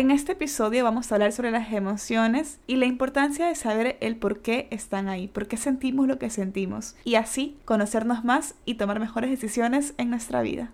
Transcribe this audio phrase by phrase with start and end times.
[0.00, 4.16] En este episodio vamos a hablar sobre las emociones y la importancia de saber el
[4.16, 8.76] por qué están ahí, por qué sentimos lo que sentimos y así conocernos más y
[8.76, 10.72] tomar mejores decisiones en nuestra vida.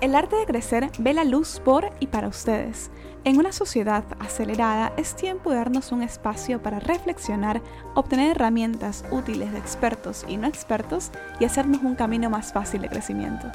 [0.00, 2.88] El arte de crecer ve la luz por y para ustedes.
[3.24, 7.60] En una sociedad acelerada es tiempo de darnos un espacio para reflexionar,
[7.96, 11.10] obtener herramientas útiles de expertos y no expertos
[11.40, 13.50] y hacernos un camino más fácil de crecimiento.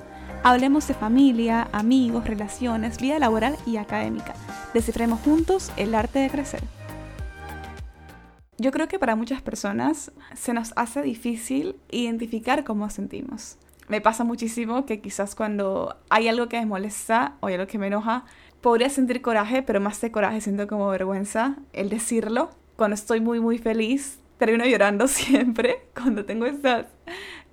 [0.46, 4.34] Hablemos de familia, amigos, relaciones, vida laboral y académica.
[4.74, 6.60] Descifremos juntos el arte de crecer.
[8.58, 13.58] Yo creo que para muchas personas se nos hace difícil identificar cómo sentimos.
[13.88, 17.80] Me pasa muchísimo que quizás cuando hay algo que me molesta o hay algo que
[17.80, 18.26] me enoja,
[18.60, 22.50] podría sentir coraje, pero más de coraje siento como vergüenza el decirlo.
[22.76, 25.86] Cuando estoy muy muy feliz, termino llorando siempre.
[25.96, 26.88] Cuando tengo estas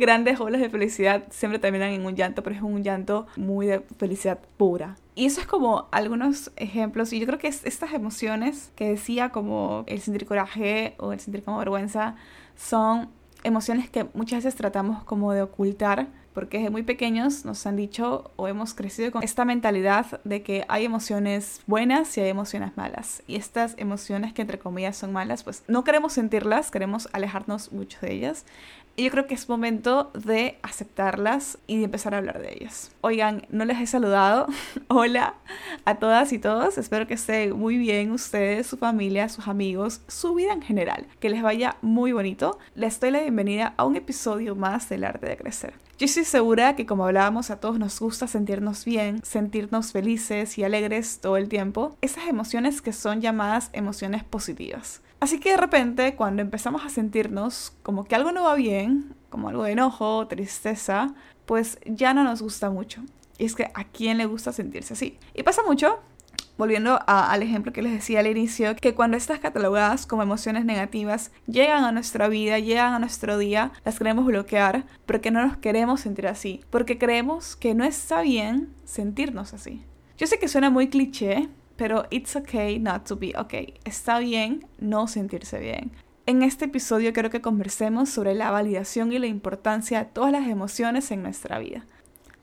[0.00, 3.80] grandes olas de felicidad siempre terminan en un llanto, pero es un llanto muy de
[3.98, 4.96] felicidad pura.
[5.14, 9.84] Y eso es como algunos ejemplos, y yo creo que estas emociones que decía, como
[9.86, 12.16] el sentir coraje o el sentir como vergüenza,
[12.56, 13.10] son
[13.44, 18.30] emociones que muchas veces tratamos como de ocultar porque desde muy pequeños nos han dicho
[18.36, 23.22] o hemos crecido con esta mentalidad de que hay emociones buenas y hay emociones malas.
[23.26, 27.98] Y estas emociones que entre comillas son malas, pues no queremos sentirlas, queremos alejarnos mucho
[28.00, 28.46] de ellas.
[28.96, 32.90] Y yo creo que es momento de aceptarlas y de empezar a hablar de ellas.
[33.00, 34.46] Oigan, no les he saludado.
[34.88, 35.34] Hola
[35.84, 36.76] a todas y todos.
[36.76, 41.06] Espero que estén muy bien ustedes, su familia, sus amigos, su vida en general.
[41.18, 42.58] Que les vaya muy bonito.
[42.74, 45.74] Les doy la bienvenida a un episodio más del arte de crecer.
[45.98, 50.64] Yo estoy segura que como hablábamos a todos nos gusta sentirnos bien, sentirnos felices y
[50.64, 51.96] alegres todo el tiempo.
[52.00, 55.02] Esas emociones que son llamadas emociones positivas.
[55.20, 59.50] Así que de repente, cuando empezamos a sentirnos como que algo no va bien, como
[59.50, 63.02] algo de enojo, tristeza, pues ya no nos gusta mucho.
[63.38, 65.18] Y es que a quién le gusta sentirse así.
[65.34, 66.00] Y pasa mucho,
[66.56, 71.32] volviendo al ejemplo que les decía al inicio, que cuando estas catalogadas como emociones negativas
[71.46, 76.00] llegan a nuestra vida, llegan a nuestro día, las queremos bloquear porque no nos queremos
[76.00, 79.82] sentir así, porque creemos que no está bien sentirnos así.
[80.18, 81.48] Yo sé que suena muy cliché,
[81.80, 83.72] pero it's okay not to be okay.
[83.86, 85.92] Está bien no sentirse bien.
[86.26, 90.46] En este episodio quiero que conversemos sobre la validación y la importancia de todas las
[90.46, 91.86] emociones en nuestra vida.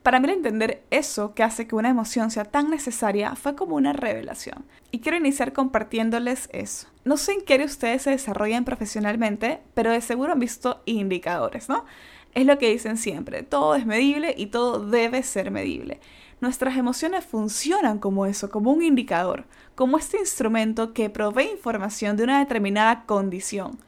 [0.01, 3.93] Para mí entender eso que hace que una emoción sea tan necesaria fue como una
[3.93, 4.65] revelación.
[4.89, 6.87] Y quiero iniciar compartiéndoles eso.
[7.05, 11.69] No sé en qué área ustedes se desarrollan profesionalmente, pero de seguro han visto indicadores,
[11.69, 11.85] ¿no?
[12.33, 15.99] Es lo que dicen siempre, todo es medible y todo debe ser medible.
[16.39, 22.23] Nuestras emociones funcionan como eso, como un indicador, como este instrumento que provee información de
[22.23, 23.79] una determinada condición.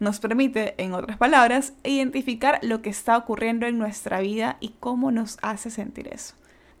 [0.00, 5.10] Nos permite, en otras palabras, identificar lo que está ocurriendo en nuestra vida y cómo
[5.10, 6.34] nos hace sentir eso.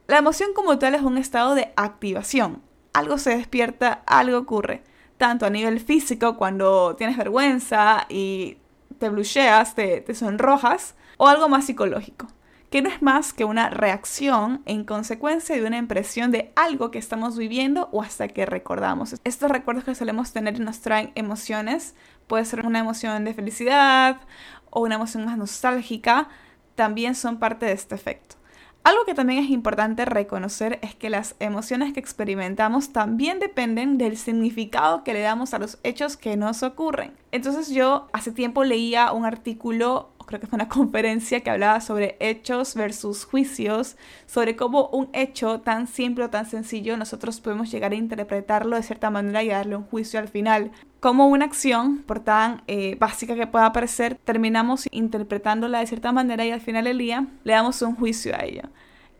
[0.06, 2.62] La emoción como tal es un estado de activación.
[2.94, 4.82] Algo se despierta, algo ocurre.
[5.18, 8.56] Tanto a nivel físico, cuando tienes vergüenza y
[8.98, 12.28] te blusheas, te, te sonrojas, o algo más psicológico
[12.70, 16.98] que no es más que una reacción en consecuencia de una impresión de algo que
[16.98, 19.16] estamos viviendo o hasta que recordamos.
[19.24, 21.94] Estos recuerdos que solemos tener nos traen emociones,
[22.26, 24.20] puede ser una emoción de felicidad
[24.70, 26.28] o una emoción más nostálgica,
[26.74, 28.36] también son parte de este efecto.
[28.84, 34.16] Algo que también es importante reconocer es que las emociones que experimentamos también dependen del
[34.16, 37.12] significado que le damos a los hechos que nos ocurren.
[37.32, 42.16] Entonces yo hace tiempo leía un artículo creo que fue una conferencia que hablaba sobre
[42.20, 43.96] hechos versus juicios,
[44.26, 48.82] sobre cómo un hecho tan simple o tan sencillo nosotros podemos llegar a interpretarlo de
[48.82, 50.70] cierta manera y darle un juicio al final.
[51.00, 56.44] Como una acción, por tan eh, básica que pueda parecer, terminamos interpretándola de cierta manera
[56.44, 58.68] y al final del día le damos un juicio a ella.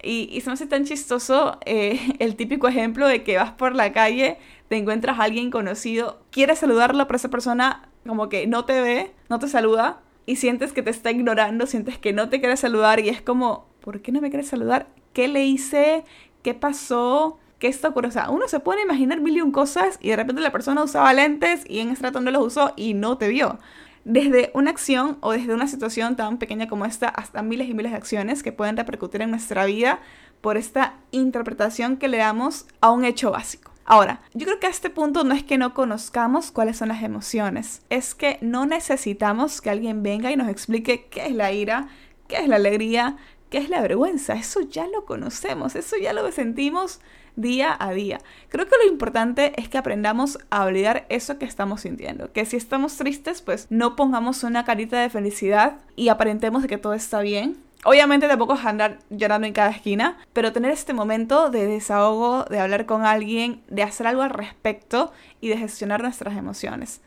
[0.03, 3.93] Y, se me hace tan chistoso eh, el típico ejemplo de que vas por la
[3.93, 4.39] calle,
[4.69, 9.13] te encuentras a alguien conocido, quieres saludarlo, pero esa persona como que no te ve,
[9.29, 13.01] no te saluda, y sientes que te está ignorando, sientes que no te quiere saludar
[13.01, 14.87] y es como, ¿por qué no me quieres saludar?
[15.15, 16.05] ¿Qué le hice?
[16.43, 17.39] ¿Qué pasó?
[17.59, 18.21] ¿Qué está ocurriendo?
[18.21, 20.83] O sea, uno se puede imaginar mil y un cosas y de repente la persona
[20.83, 23.59] usaba lentes y en rato no los usó y no te vio.
[24.05, 27.93] Desde una acción o desde una situación tan pequeña como esta hasta miles y miles
[27.93, 30.01] de acciones que pueden repercutir en nuestra vida
[30.43, 33.73] por esta interpretación que le damos a un hecho básico.
[33.91, 37.03] Ahora, yo creo que a este punto no es que no conozcamos cuáles son las
[37.03, 41.89] emociones, es que no necesitamos que alguien venga y nos explique qué es la ira,
[42.27, 43.17] qué es la alegría,
[43.49, 44.35] qué es la vergüenza.
[44.35, 47.01] Eso ya lo conocemos, eso ya lo sentimos
[47.35, 48.21] día a día.
[48.51, 52.31] Creo que lo importante es que aprendamos a olvidar eso que estamos sintiendo.
[52.31, 56.93] Que si estamos tristes, pues no pongamos una carita de felicidad y aparentemos que todo
[56.93, 57.57] está bien.
[57.85, 62.59] Obviamente tampoco es andar llorando en cada esquina, pero tener este momento de desahogo, de
[62.59, 67.01] hablar con alguien, de hacer algo al respecto y de gestionar nuestras emociones.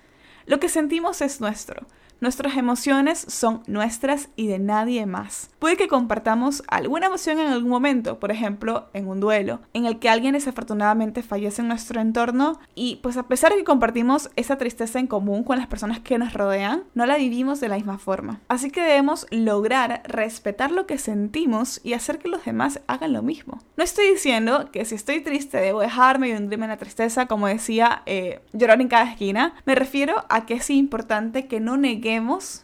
[0.46, 1.86] Lo que sentimos es nuestro.
[2.22, 5.50] Nuestras emociones son nuestras y de nadie más.
[5.58, 9.98] Puede que compartamos alguna emoción en algún momento, por ejemplo, en un duelo, en el
[9.98, 14.60] que alguien desafortunadamente fallece en nuestro entorno y pues a pesar de que compartimos esa
[14.60, 17.98] tristeza en común con las personas que nos rodean, no la vivimos de la misma
[17.98, 18.40] forma.
[18.50, 23.24] Así que debemos lograr respetar lo que sentimos y hacer que los demás hagan lo
[23.24, 23.64] mismo.
[23.78, 27.48] No estoy diciendo que si estoy triste debo dejarme y hundirme en la tristeza, como
[27.48, 29.56] decía, eh, llorar en cada esquina.
[29.66, 32.11] Me refiero a que es importante que no neguemos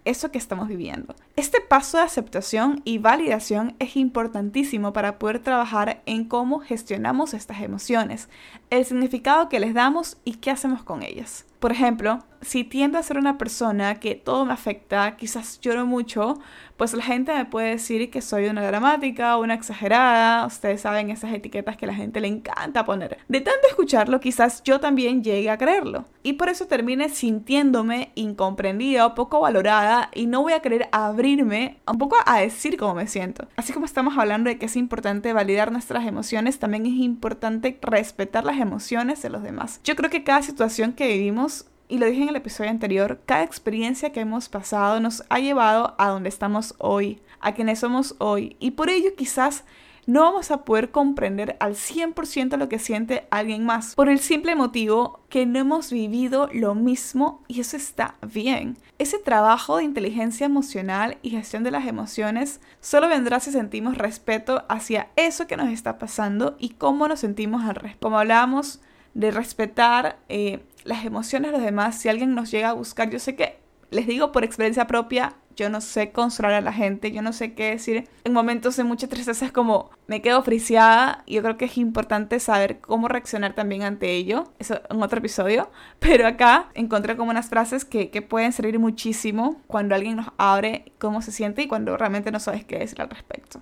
[0.06, 1.16] eso que estamos viviendo.
[1.38, 7.62] Este paso de aceptación y validación es importantísimo para poder trabajar en cómo gestionamos estas
[7.62, 8.28] emociones,
[8.72, 11.46] el significado que les damos y qué hacemos con ellas.
[11.60, 16.38] Por ejemplo, si tiendo a ser una persona que todo me afecta, quizás lloro mucho,
[16.76, 21.34] pues la gente me puede decir que soy una dramática, una exagerada, ustedes saben esas
[21.34, 23.18] etiquetas que la gente le encanta poner.
[23.28, 26.06] De tanto escucharlo, quizás yo también llegue a creerlo.
[26.22, 30.90] Y por eso termine sintiéndome incomprendida o poco valorada y no voy a querer
[31.28, 33.48] abrirme un poco a decir cómo me siento.
[33.58, 38.46] Así como estamos hablando de que es importante validar nuestras emociones, también es importante respetar
[38.46, 39.82] las emociones de los demás.
[39.84, 43.44] Yo creo que cada situación que vivimos y lo dije en el episodio anterior, cada
[43.44, 48.56] experiencia que hemos pasado nos ha llevado a donde estamos hoy, a quienes somos hoy.
[48.60, 49.64] Y por ello quizás
[50.08, 54.56] no vamos a poder comprender al 100% lo que siente alguien más, por el simple
[54.56, 58.78] motivo que no hemos vivido lo mismo y eso está bien.
[59.00, 64.64] Ese trabajo de inteligencia emocional y gestión de las emociones solo vendrá si sentimos respeto
[64.70, 68.08] hacia eso que nos está pasando y cómo nos sentimos al respecto.
[68.08, 68.80] Como hablábamos
[69.14, 73.20] de respetar eh, las emociones de los demás, si alguien nos llega a buscar, yo
[73.20, 73.60] sé que,
[73.92, 77.54] les digo por experiencia propia, yo no sé consolar a la gente, yo no sé
[77.54, 78.08] qué decir.
[78.24, 81.24] En momentos de mucha tristeza es como me quedo friseada.
[81.26, 84.46] Yo creo que es importante saber cómo reaccionar también ante ello.
[84.60, 85.70] Eso en otro episodio.
[86.00, 90.92] Pero acá encontré como unas frases que, que pueden servir muchísimo cuando alguien nos abre
[91.00, 93.62] cómo se siente y cuando realmente no sabes qué decir al respecto.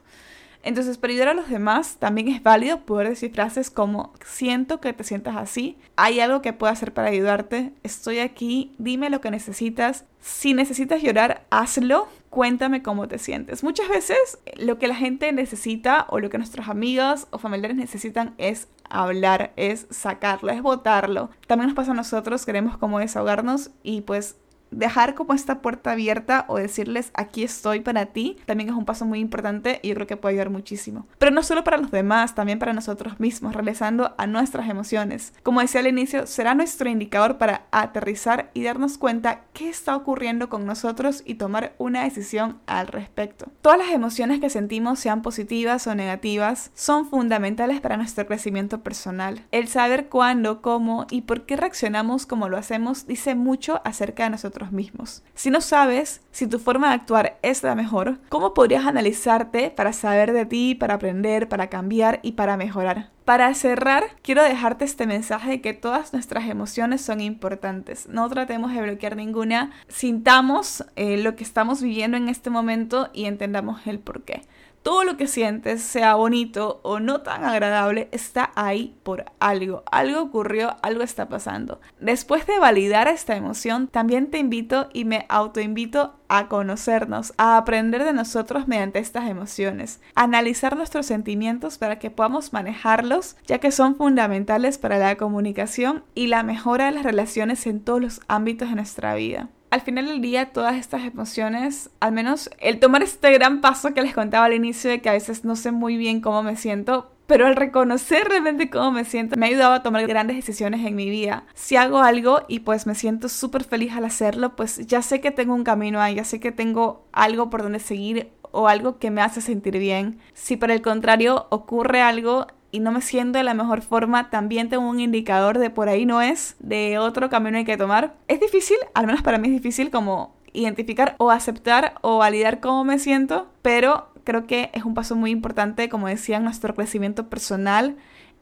[0.66, 4.94] Entonces, para ayudar a los demás, también es válido poder decir frases como siento que
[4.94, 9.30] te sientas así, hay algo que pueda hacer para ayudarte, estoy aquí, dime lo que
[9.30, 13.64] necesitas, si necesitas llorar, hazlo, cuéntame cómo te sientes.
[13.64, 18.34] Muchas veces lo que la gente necesita o lo que nuestros amigos o familiares necesitan
[18.40, 21.30] es hablar, es sacarlo, es botarlo.
[21.46, 24.36] También nos pasa a nosotros, queremos como desahogarnos y pues
[24.72, 29.06] dejar como esta puerta abierta o decirles aquí estoy para ti también es un paso
[29.06, 31.08] muy importante y yo creo que puede ayudar muchísimo.
[31.18, 35.34] Pero no solo para los demás, también para nosotros mismos, realizando a nuestras emociones.
[35.44, 40.50] Como decía al inicio, será nuestro indicador para aterrizar y darnos cuenta qué está ocurriendo
[40.50, 43.48] con nosotros y tomar una decisión al respecto.
[43.62, 49.46] Todas las emociones que sentimos, sean positivas o negativas, son fundamentales para nuestro crecimiento personal.
[49.52, 54.32] El saber cuándo, cómo y por qué reaccionamos como lo hacemos dice mucho acerca de
[54.32, 55.24] nosotros mismos.
[55.34, 59.94] Si no sabes si tu forma de actuar es la mejor, ¿cómo podrías analizarte para
[59.94, 63.12] saber de ti, para aprender, para cambiar y para mejorar?
[63.26, 68.08] Para cerrar, quiero dejarte este mensaje de que todas nuestras emociones son importantes.
[68.08, 73.26] No tratemos de bloquear ninguna, sintamos eh, lo que estamos viviendo en este momento y
[73.26, 74.44] entendamos el por qué
[74.86, 79.84] todo lo que sientes, sea bonito o no tan agradable, está ahí por algo.
[79.92, 81.82] Algo ocurrió, algo está pasando.
[82.00, 88.04] Después de validar esta emoción, también te invito y me autoinvito a conocernos, a aprender
[88.04, 93.96] de nosotros mediante estas emociones, analizar nuestros sentimientos para que podamos manejarlos, ya que son
[93.96, 98.76] fundamentales para la comunicación y la mejora de las relaciones en todos los ámbitos de
[98.76, 103.60] nuestra vida al final del día todas estas emociones, al menos el tomar este gran
[103.60, 106.44] paso que les contaba al inicio de que a veces no sé muy bien cómo
[106.44, 110.38] me siento, pero al reconocer realmente cómo me siento, me ha ayudado a tomar grandes
[110.38, 111.44] decisiones en mi vida.
[111.56, 115.32] Si hago algo y pues me siento súper feliz al hacerlo, pues ya sé que
[115.32, 119.12] tengo un camino ahí, ya sé que tengo algo por donde seguir o algo que
[119.12, 120.20] me hace sentir bien.
[120.34, 124.68] Si por el contrario ocurre algo y no me siento de la mejor forma, también
[124.68, 128.16] tengo un indicador de por ahí no es, de otro camino hay que tomar.
[128.28, 132.84] Es difícil, al menos para mí es difícil como identificar o aceptar o validar cómo
[132.84, 137.96] me siento, pero creo que es un paso muy importante, como decía, nuestro crecimiento personal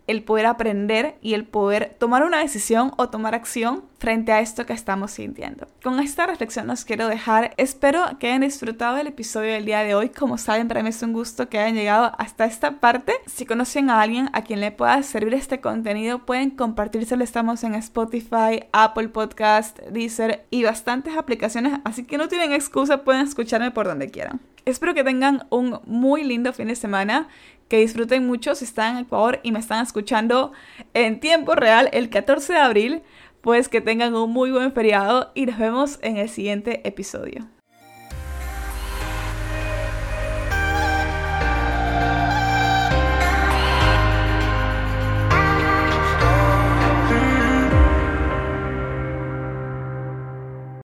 [0.07, 4.65] el poder aprender y el poder tomar una decisión o tomar acción frente a esto
[4.65, 5.67] que estamos sintiendo.
[5.81, 7.53] Con esta reflexión nos quiero dejar.
[7.55, 10.09] Espero que hayan disfrutado el episodio del día de hoy.
[10.09, 13.13] Como saben, para mí es un gusto que hayan llegado hasta esta parte.
[13.27, 17.23] Si conocen a alguien a quien le pueda servir este contenido, pueden compartírselo.
[17.23, 23.21] Estamos en Spotify, Apple Podcast, Deezer y bastantes aplicaciones, así que no tienen excusa, pueden
[23.21, 24.41] escucharme por donde quieran.
[24.65, 27.27] Espero que tengan un muy lindo fin de semana,
[27.73, 30.51] que disfruten mucho si están en Ecuador y me están escuchando
[30.93, 33.01] en tiempo real el 14 de abril,
[33.41, 37.49] pues que tengan un muy buen feriado y nos vemos en el siguiente episodio.